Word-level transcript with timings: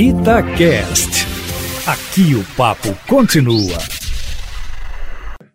Itacast. 0.00 1.26
Aqui 1.84 2.36
o 2.36 2.44
papo 2.56 2.96
continua. 3.08 3.78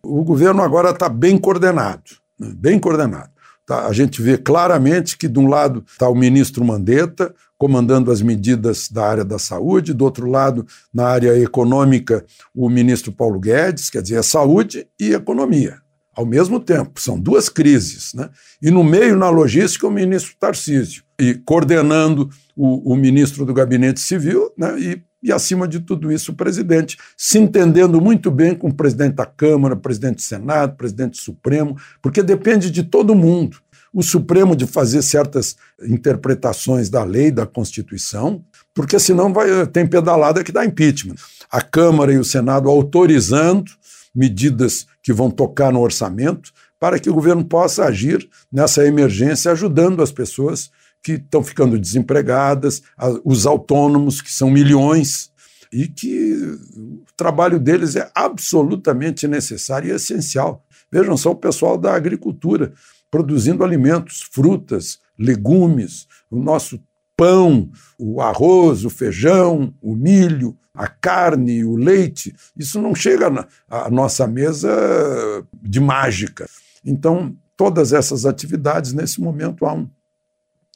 O 0.04 0.22
governo 0.22 0.62
agora 0.62 0.90
está 0.90 1.08
bem 1.08 1.38
coordenado, 1.38 2.04
né? 2.38 2.52
bem 2.54 2.78
coordenado. 2.78 3.30
Tá? 3.66 3.88
A 3.88 3.94
gente 3.94 4.22
vê 4.22 4.38
claramente 4.38 5.18
que, 5.18 5.30
de 5.30 5.40
um 5.40 5.48
lado, 5.48 5.86
está 5.88 6.10
o 6.10 6.14
ministro 6.14 6.66
Mandetta, 6.66 7.34
comandando 7.58 8.12
as 8.12 8.22
medidas 8.22 8.90
da 8.90 9.08
área 9.08 9.24
da 9.24 9.40
saúde, 9.40 9.94
do 9.94 10.04
outro 10.04 10.30
lado, 10.30 10.68
na 10.94 11.08
área 11.08 11.40
econômica, 11.40 12.26
o 12.54 12.68
ministro 12.68 13.14
Paulo 13.14 13.40
Guedes, 13.40 13.90
quer 13.90 14.02
dizer, 14.02 14.18
é 14.18 14.22
saúde 14.22 14.86
e 15.00 15.14
economia 15.14 15.82
ao 16.16 16.26
mesmo 16.26 16.60
tempo. 16.60 17.02
São 17.02 17.20
duas 17.20 17.50
crises. 17.50 18.14
Né? 18.14 18.30
E 18.62 18.70
no 18.70 18.84
meio, 18.84 19.18
na 19.18 19.30
logística, 19.30 19.88
o 19.88 19.92
ministro 19.92 20.36
Tarcísio, 20.40 21.04
e 21.20 21.34
coordenando 21.34 22.30
o, 22.56 22.94
o 22.94 22.96
ministro 22.96 23.46
do 23.46 23.54
Gabinete 23.54 24.00
Civil, 24.00 24.52
né? 24.58 24.80
e, 24.80 25.04
e, 25.22 25.32
acima 25.32 25.68
de 25.68 25.80
tudo 25.80 26.12
isso, 26.12 26.32
o 26.32 26.36
presidente, 26.36 26.98
se 27.18 27.40
entendendo 27.40 28.00
muito 28.02 28.30
bem 28.30 28.56
com 28.56 28.68
o 28.68 28.74
presidente 28.74 29.16
da 29.16 29.26
Câmara, 29.26 29.76
presidente 29.76 30.18
do 30.18 30.22
Senado, 30.22 30.76
presidente 30.76 31.18
Supremo, 31.18 31.78
porque 32.02 32.22
depende 32.22 32.70
de 32.70 32.84
todo 32.84 33.16
mundo. 33.16 33.58
O 33.94 34.02
Supremo 34.02 34.56
de 34.56 34.66
fazer 34.66 35.02
certas 35.02 35.56
interpretações 35.82 36.90
da 36.90 37.04
lei, 37.04 37.32
da 37.32 37.46
Constituição, 37.46 38.44
porque 38.74 39.00
senão 39.00 39.32
vai, 39.32 39.68
tem 39.68 39.86
pedalada 39.86 40.44
que 40.44 40.52
dá 40.52 40.66
impeachment. 40.66 41.16
A 41.52 41.62
Câmara 41.62 42.12
e 42.12 42.18
o 42.18 42.24
Senado 42.24 42.70
autorizando 42.70 43.72
medidas 44.14 44.88
que 45.02 45.14
vão 45.14 45.30
tocar 45.30 45.72
no 45.72 45.82
orçamento, 45.82 46.52
para 46.80 47.00
que 47.00 47.10
o 47.10 47.14
governo 47.14 47.46
possa 47.46 47.86
agir 47.86 48.28
nessa 48.52 48.86
emergência, 48.86 49.52
ajudando 49.52 50.02
as 50.02 50.12
pessoas 50.12 50.70
que 51.04 51.14
estão 51.14 51.44
ficando 51.44 51.78
desempregadas, 51.78 52.82
os 53.26 53.46
autônomos, 53.46 54.22
que 54.22 54.32
são 54.32 54.50
milhões, 54.50 55.32
e 55.72 55.88
que 55.88 56.34
o 56.78 57.04
trabalho 57.18 57.60
deles 57.60 57.96
é 57.96 58.10
absolutamente 58.16 59.28
necessário 59.28 59.90
e 59.90 59.96
essencial. 59.96 60.64
Vejam 60.92 61.18
só 61.18 61.32
o 61.32 61.36
pessoal 61.36 61.78
da 61.78 61.96
agricultura 61.96 62.72
produzindo 63.10 63.64
alimentos, 63.64 64.22
frutas, 64.32 65.00
legumes, 65.18 66.08
o 66.30 66.40
nosso 66.40 66.80
pão, 67.18 67.70
o 67.98 68.22
arroz, 68.22 68.86
o 68.86 68.90
feijão, 68.90 69.74
o 69.82 69.96
milho, 69.96 70.58
a 70.74 70.88
carne, 70.88 71.64
o 71.64 71.76
leite, 71.76 72.36
isso 72.58 72.82
não 72.82 72.96
chega 72.96 73.48
à 73.70 73.90
nossa 73.90 74.26
mesa 74.26 75.46
de 75.62 75.80
mágica. 75.80 76.48
Então, 76.84 77.36
todas 77.56 77.94
essas 77.94 78.26
atividades, 78.26 78.94
nesse 78.94 79.22
momento, 79.22 79.66
há 79.66 79.74
um, 79.74 79.88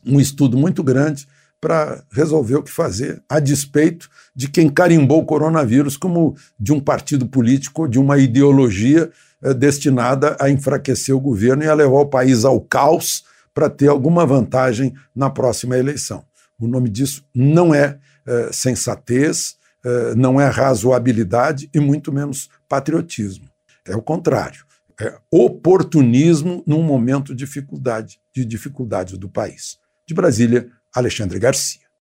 um 0.06 0.20
estudo 0.20 0.58
muito 0.58 0.84
grande 0.84 1.28
para 1.60 2.04
resolver 2.12 2.56
o 2.56 2.64
que 2.64 2.72
fazer, 2.72 3.22
a 3.28 3.40
despeito 3.40 4.10
de 4.36 4.48
quem 4.48 4.70
carimbou 4.70 5.22
o 5.22 5.26
coronavírus 5.26 5.98
como 5.98 6.36
de 6.60 6.72
um 6.72 6.80
partido 6.80 7.28
político, 7.28 7.88
de 7.88 7.98
uma 7.98 8.18
ideologia 8.18 9.12
é, 9.42 9.54
destinada 9.54 10.38
a 10.40 10.50
enfraquecer 10.50 11.16
o 11.16 11.20
governo 11.20 11.64
e 11.64 11.68
a 11.68 11.74
levar 11.74 12.00
o 12.00 12.06
país 12.06 12.46
ao 12.46 12.62
caos 12.62 13.24
para 13.54 13.70
ter 13.70 13.88
alguma 13.88 14.26
vantagem 14.26 14.94
na 15.16 15.30
próxima 15.30 15.78
eleição. 15.78 16.24
O 16.60 16.68
nome 16.68 16.90
disso 16.90 17.26
não 17.34 17.74
é, 17.74 17.98
é 18.26 18.50
sensatez, 18.52 19.58
é, 19.84 20.16
não 20.16 20.40
é 20.40 20.48
razoabilidade 20.48 21.70
e 21.74 21.80
muito 21.80 22.12
menos 22.12 22.50
patriotismo. 22.70 23.46
É 23.86 23.96
o 23.96 24.02
contrário. 24.02 24.66
É 25.00 25.16
oportunismo 25.32 26.64
num 26.66 26.84
momento 26.84 27.34
de 27.34 27.46
dificuldade, 27.46 28.20
de 28.36 28.44
dificuldades 28.44 29.18
do 29.18 29.30
país. 29.30 29.78
De 30.08 30.14
Brasília, 30.14 30.66
Alexandre 30.94 31.38
Garcia. 31.38 31.87